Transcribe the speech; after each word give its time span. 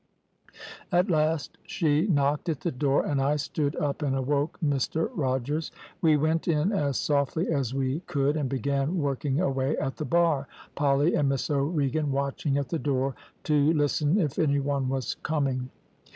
At 0.91 1.11
last 1.11 1.59
she 1.63 2.07
knocked 2.07 2.49
at 2.49 2.61
the 2.61 2.71
door, 2.71 3.05
and 3.05 3.21
I 3.21 3.35
stood 3.35 3.75
up 3.75 4.01
and 4.01 4.15
awoke 4.15 4.57
Mr 4.59 5.11
Rogers. 5.13 5.69
We 6.01 6.17
went 6.17 6.47
in 6.47 6.71
as 6.71 6.97
softly 6.97 7.49
as 7.49 7.75
we 7.75 7.99
could 8.07 8.35
and 8.35 8.49
began 8.49 8.97
working 8.97 9.39
away 9.39 9.77
at 9.77 9.97
the 9.97 10.05
bar, 10.05 10.47
Polly 10.73 11.13
and 11.13 11.29
Miss 11.29 11.51
O'Regan 11.51 12.11
watching 12.11 12.57
at 12.57 12.69
the 12.69 12.79
door 12.79 13.13
to 13.43 13.73
listen 13.73 14.17
if 14.19 14.39
any 14.39 14.59
one 14.59 14.89
was 14.89 15.17
coming. 15.21 15.69